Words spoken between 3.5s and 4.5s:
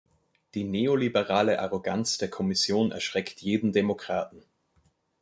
Demokraten.